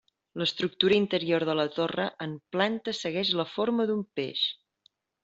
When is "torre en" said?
1.75-2.33